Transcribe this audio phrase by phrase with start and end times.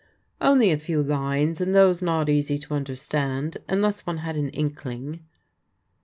[0.51, 5.19] "Only a few lines; and those not easy to understand, unless one had an inkling."